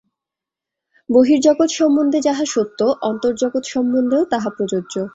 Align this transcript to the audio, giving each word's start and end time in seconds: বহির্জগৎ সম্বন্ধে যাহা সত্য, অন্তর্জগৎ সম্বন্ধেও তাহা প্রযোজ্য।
বহির্জগৎ 1.09 1.69
সম্বন্ধে 1.71 2.19
যাহা 2.21 2.45
সত্য, 2.45 2.79
অন্তর্জগৎ 3.01 3.63
সম্বন্ধেও 3.65 4.23
তাহা 4.25 4.49
প্রযোজ্য। 4.57 4.95